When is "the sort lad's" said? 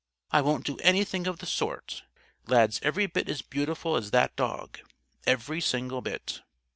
1.37-2.79